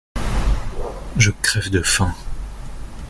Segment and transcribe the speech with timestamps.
[1.19, 2.15] Je crève de faim.